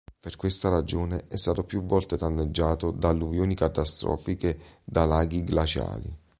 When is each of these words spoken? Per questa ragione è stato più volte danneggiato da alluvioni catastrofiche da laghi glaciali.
Per 0.19 0.35
questa 0.35 0.67
ragione 0.69 1.25
è 1.27 1.37
stato 1.37 1.63
più 1.63 1.79
volte 1.83 2.15
danneggiato 2.15 2.89
da 2.89 3.09
alluvioni 3.09 3.53
catastrofiche 3.53 4.57
da 4.83 5.05
laghi 5.05 5.43
glaciali. 5.43 6.17